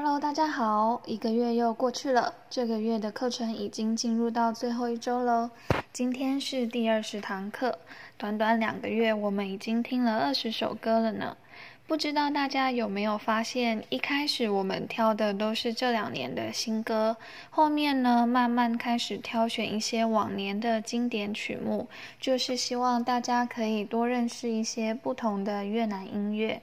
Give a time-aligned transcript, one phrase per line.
[0.00, 5.50] Hello，大家好，一个月又过去了，这个月的课程已经进入到最后一周喽。
[5.92, 7.80] 今天是第二十堂课，
[8.16, 11.36] 短短两个月，我们已经听了二十首歌了呢。
[11.88, 17.16] 不知道大家有没有发现，一开始我们挑的都是这两年的新歌，
[17.50, 21.88] 后面呢慢慢开始挑选一些往年的经典曲目，
[22.20, 26.62] 就是希望大家可以多认识一些不同的越南音乐。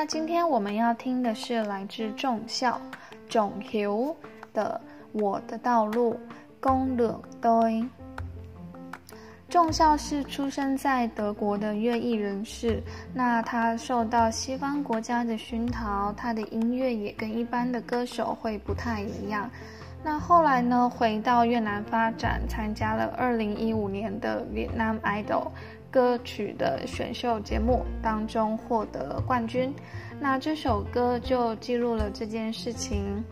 [0.00, 2.80] 那今天我们要听的是来自众校
[3.28, 4.16] 种 h
[4.54, 4.80] 的
[5.20, 6.14] 《我的道路》，
[6.60, 7.84] 公乐堆。
[9.48, 12.80] 仲孝是出生在德国的乐艺人士，
[13.12, 19.50] 那他受到西方国家的熏陶，他的音乐也跟一般的歌手会不太一样。
[20.04, 25.48] 那后来呢，回到越南发展，参加了2015年的 Vietnam Idol
[25.90, 29.74] 歌曲的选秀节目当中获得冠军。
[30.20, 33.24] 那这首歌就记录了这件事情。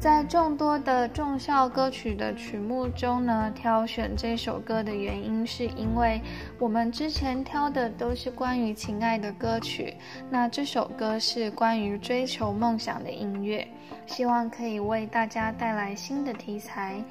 [0.00, 6.20] 在众多的重效歌曲的曲目中呢，挑选这首歌的原因，是因为
[6.58, 9.96] 我们之前挑的都是关于情爱的歌曲，
[10.28, 13.66] 那这首歌是关于追求梦想的音乐，
[14.04, 17.02] 希望可以为大家带来新的题材。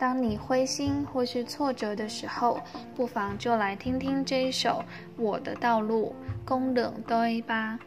[0.00, 2.58] 当你灰心或是挫折的时候，
[2.96, 4.82] 不妨就来听听这一首
[5.18, 6.14] 《我的道路》
[6.48, 7.78] 功能堆吧。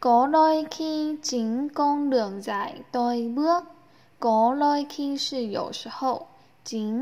[0.00, 0.28] 功
[2.10, 3.64] 能在堆吧。
[4.18, 4.84] 古来
[5.16, 6.26] 是有时候，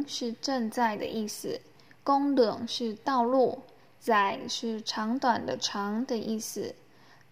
[0.07, 1.59] 是正在的意思，
[2.05, 3.63] 功能是道路，
[3.99, 6.75] 在是长短的长的意思。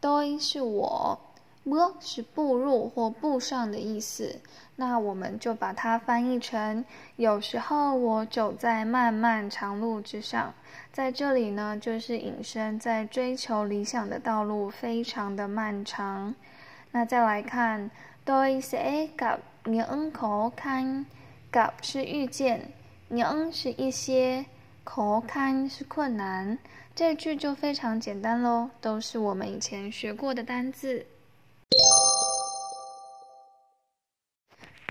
[0.01, 1.21] ，đôi 是我。
[1.69, 4.41] bước 是步入或步上的意思，
[4.77, 6.85] 那我们就把它翻译成：
[7.17, 10.55] 有时候我走在漫漫长路之上。
[10.93, 16.37] 在这里呢，就是引申在追求理想的道路非常的漫长。
[16.93, 17.91] 那再来看
[18.25, 22.71] ，doi sẽ gặp những khó khăn，gặp 是遇见
[23.11, 24.47] ，những 是一些
[24.87, 26.59] ，khó khăn 是困難。
[26.95, 31.05] 这句就非常简单喽，都是我们以前学过的单字。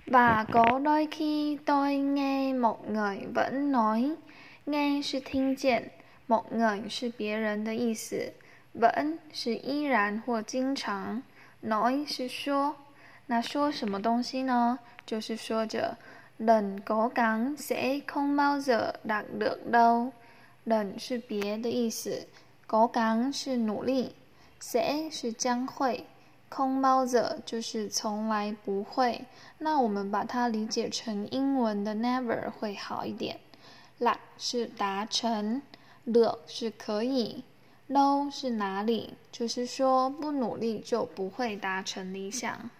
[0.06, 4.16] Và có đôi khi tôi nghe một người vẫn nói,
[4.64, 5.90] nghe 是听见
[6.28, 8.32] ，một người 是别人的意思
[8.72, 11.24] ，vẫn 是依然或经常
[11.60, 12.76] ，nói 是说。
[13.26, 14.78] 那说什么东西呢？
[15.04, 15.98] 就是说着
[16.38, 20.12] ，lần cố gắng sẽ không bao giờ đạt được đâu。
[20.64, 22.26] lần 是别的意思
[22.66, 24.14] ，cố gắng 是努力
[24.60, 26.06] ，sẽ 是将会。
[26.48, 29.24] 空猫着就是从来不会，
[29.58, 33.38] 那我们把它理解成英文的 never 会好一点。
[33.98, 35.60] 啦是达成，
[36.04, 37.42] 了是可以
[37.88, 42.70] ，no 是哪里，就是说不努力就不会达成理想。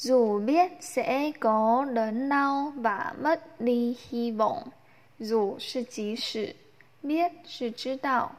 [0.00, 4.62] Dù biết sẽ có lớn lao và mất đi hy vọng，
[5.18, 6.54] 如是即使
[7.02, 8.30] ，biết 是知道。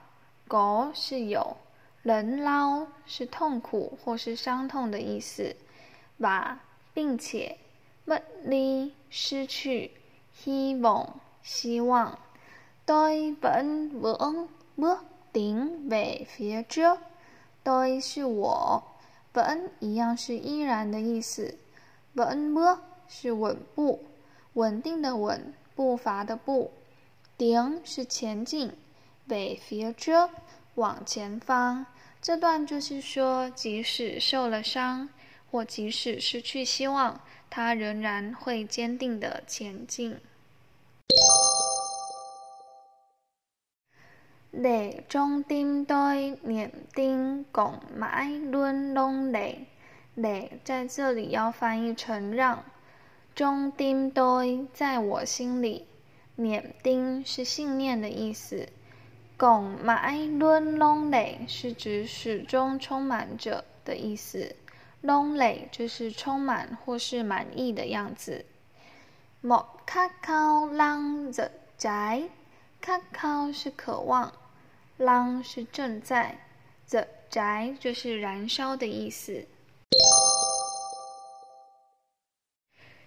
[0.47, 1.57] 狗是有，
[2.03, 5.53] 人捞是痛苦或是伤痛的意思，
[6.17, 6.61] 把
[6.93, 7.57] 并且
[8.05, 9.91] mất đi 失去，
[10.33, 12.17] 希望希望
[12.85, 15.03] ，tôi vẫn vững bước
[15.33, 18.81] tiến về phía trước，tôi 是我
[19.31, 21.57] 本一样是依然的意思
[22.15, 24.03] ，vẫn bước 是稳步，
[24.53, 26.71] 稳定的稳，步伐的步
[27.37, 28.71] 顶是前进。
[29.27, 30.29] 北 phía trước，
[30.73, 31.85] 往前方。
[32.19, 35.07] 这段就是说，即使受了伤，
[35.51, 40.19] 或即使失去希望，他仍然会坚定的前进。
[44.51, 49.67] 地中丁堆碾丁拱埋抡弄垒，
[50.15, 52.63] 垒在这里要翻译成让。
[53.35, 55.85] 中丁堆在我心里，
[56.35, 58.67] 碾丁是信念的意思，
[59.37, 64.55] 拱埋抡弄垒是指始终充满着的意思
[65.03, 68.45] ，long 就是充满或是满意的样子。
[69.41, 72.29] 莫卡靠让的宅。
[72.81, 74.33] ，kakao 是渴望
[74.97, 76.37] 朗是正在
[76.89, 79.45] ，the 宅就是燃烧的意思。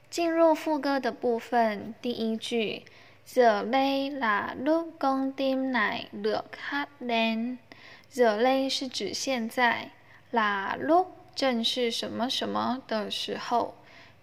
[0.09, 2.85] 进入副歌的部分，第一句
[3.33, 9.91] ，the lay la lu gong dim nai le hat len，the lay 是指现在
[10.31, 13.75] ，la lu 正是什么什么的时候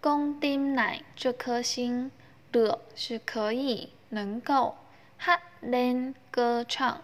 [0.01, 2.11] ，gong dim nai 这颗心。
[2.51, 4.75] 的是可以能够
[5.19, 7.01] 哈连歌唱。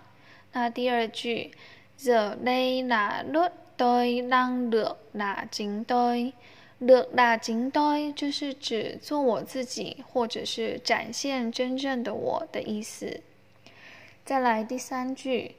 [0.53, 1.51] 那第二句
[1.97, 13.21] ，giờ đây là lúc tôi đang được là chính tôi，được là chính tôi 就是指做我自己，或者是展现真正的我的意思。
[14.23, 15.55] 再来第三句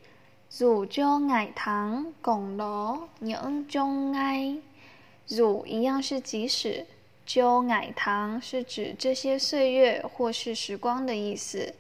[0.51, 6.87] ，dù cho ngày tháng cùng đó những trong ngày，dù 一样是即使。
[7.27, 11.75] 就矮堂是指这些岁月或是时光的意思，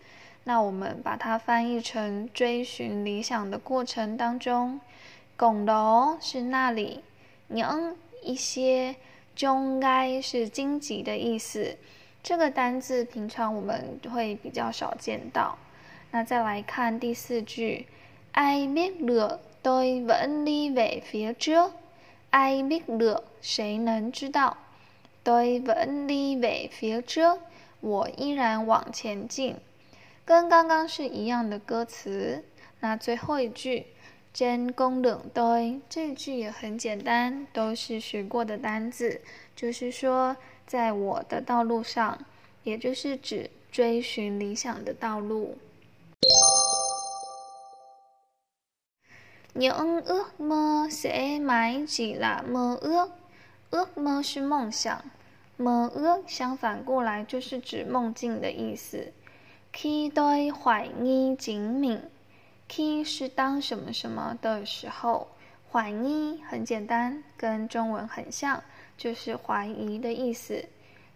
[0.48, 4.80] 那我们把它翻译成追寻理想的过程当中。
[5.36, 7.00] 拱楼是那里，
[7.48, 8.94] 娘一些
[9.34, 11.76] 中该是荆棘的意思。
[12.22, 15.58] 这个单字平常我们会比较少见到。
[16.12, 17.86] 那再来看第四句
[18.34, 24.56] ，ai biết được tôi vẫn đi về phía trước？ai biết được 谁能知道？
[25.24, 27.38] 对文理为 future，
[27.80, 29.56] 我依然往前进，
[30.26, 32.44] 跟刚刚是一样的歌词。
[32.80, 33.86] 那最后一句，
[34.34, 39.20] 真功能对，这句也很简单，都是学过的单字，
[39.54, 40.36] 就是说，
[40.66, 42.18] 在我的道路上，
[42.64, 45.56] 也就是指追寻理想的道路。
[49.54, 53.10] những ước mơ sẽ mãi chỉ là mơ ước。
[53.70, 55.02] ước mơ 是梦想。
[55.56, 59.12] 么呃，相反过来就是指梦境的意思。
[59.78, 62.00] 期待怀疑警敏
[62.66, 65.28] ，K 是当什么什么的时候，
[65.70, 68.64] 怀疑很简单，跟中文很像，
[68.96, 70.64] 就是怀疑的意思。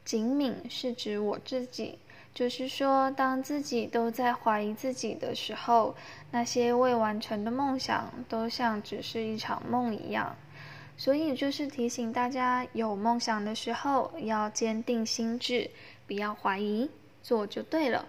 [0.05, 1.99] 警敏是指我自己，
[2.35, 5.97] 就是说当自己都在怀疑自己的时候，
[6.31, 10.37] 那些未完成的梦想都像只是一场梦一样。
[10.99, 15.71] 所以就是提醒大家，有梦想的时候要坚定心智，
[16.07, 16.91] 不要怀疑，
[17.23, 18.07] 做就对了。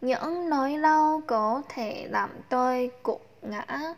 [0.00, 3.94] Những nỗi lo có thể làm tôi gục ngã.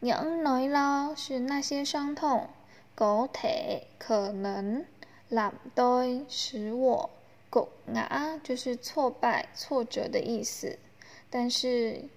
[0.00, 2.46] Những nỗi lo 是那些伤痛
[2.94, 4.84] ，có thể 可能
[5.28, 7.10] ，làm tôi 使我
[7.50, 10.78] ，gục ngã 就是挫败、挫折的意思，
[11.30, 12.08] 但是。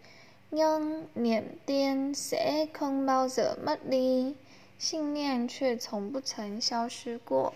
[0.56, 4.36] nhưng niềm tin sẽ không bao giờ mất đi,
[4.78, 7.54] 信念却从不曾消失过。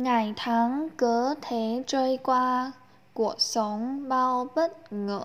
[0.00, 2.72] Ngày tháng cứ thế trôi qua,
[3.14, 5.22] cuộc sống bao bất ngờ.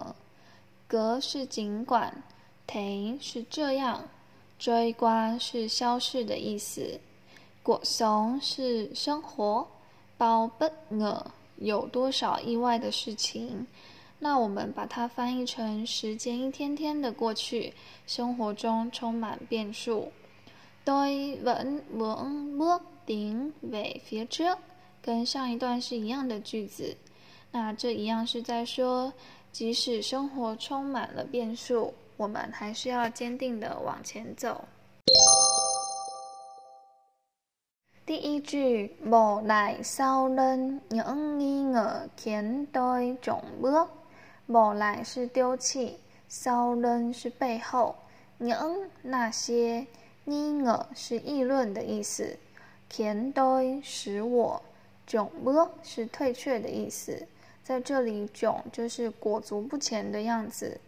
[0.89, 2.24] 隔是尽管
[2.68, 4.04] ，thế 是这样，
[4.60, 7.00] 追瓜是消逝的意思
[7.63, 9.66] ，cuộc sống 是生活，
[10.18, 11.21] 包不 ngờ
[11.56, 13.68] 有多少意外的事情？
[14.19, 17.74] 那我们把它翻译成时间一天天的过去，
[18.06, 20.12] 生活中充满变数。
[20.83, 24.57] Tôi vẫn muốn bước tiến về phía trước，
[25.02, 26.98] 跟上一段是一样的句子。
[27.52, 29.13] 那这一样是在说，
[29.52, 34.66] 即使生活充满了变数，我们还是要坚定的往前走。
[38.06, 43.88] 第一句，bỏ lại sau lưng những nghi ngờ khiến tôi chững bước。
[44.48, 45.98] bỏ lại 是丢弃
[46.30, 47.96] ，sau lưng 是背后
[48.38, 49.88] 用那些
[50.28, 52.38] ，nghi ngờ 是议论的意思
[52.89, 54.61] 田堆使我
[55.06, 57.27] 囧了，是退却的意思。
[57.63, 60.80] 在这里，囧就是裹足不前的样子。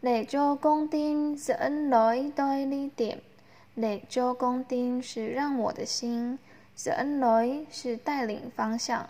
[0.00, 3.20] 累州公丁是恩来堆里点，
[3.74, 6.38] 累州公丁是让我的心，
[6.76, 9.08] 是恩来是带领方向，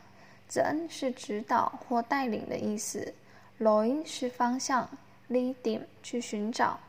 [0.48, 3.14] 则恩是指导或带领的意思，
[3.58, 4.88] 来是方向，
[5.28, 6.80] 里点去寻找。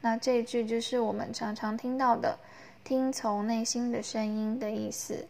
[0.00, 2.38] 那这句就是我们常常听到的。
[2.88, 5.26] 听从内心的声音”的意思。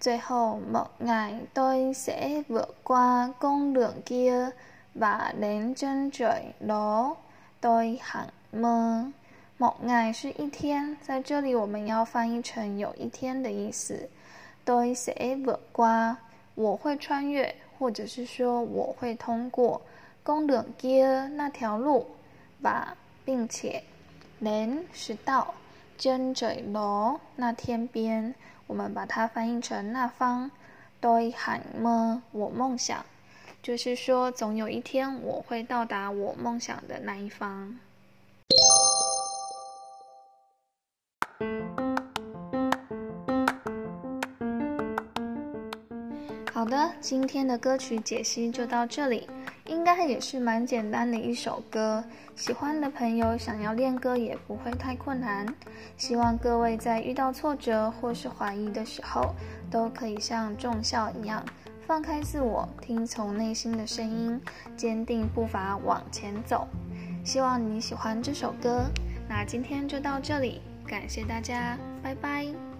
[0.00, 4.50] 最后，một ngày tôi sẽ vượt qua con đường kia
[4.94, 7.16] và đến chân trời đó
[7.60, 9.12] tôi hằng mơ。
[9.58, 14.08] 某 ngày 是一天，在这里我们要翻译成有一天的意思。
[14.64, 16.16] tôi sẽ vượt qua，
[16.56, 19.80] 我会穿越，或者是说我会通过。
[20.24, 22.06] con đường kia 那条路
[22.60, 22.88] ，và
[23.24, 23.84] 并且
[24.42, 25.54] ，đến 是到
[26.04, 28.34] 尖嘴螺那天边，
[28.66, 30.50] 我们把它翻译成那方。
[31.00, 33.06] tôi hằng mơ 我梦想，
[33.62, 37.78] 就是说总有一天我会到达我梦想的那一方。
[46.52, 49.26] 好的，今天的歌曲解析就到这里。
[49.66, 52.02] 应该也是蛮简单的一首歌。
[52.36, 55.46] 喜欢的朋友想要练歌也不会太困难。
[55.96, 59.34] 希望各位在遇到挫折或是怀疑的时候，
[59.70, 61.44] 都可以像仲孝一样，
[61.86, 64.40] 放开自我，听从内心的声音，
[64.76, 66.68] 坚定步伐往前走。
[67.24, 68.84] 希望你喜欢这首歌。
[69.26, 72.73] 那今天就到这里，感谢大家，拜拜。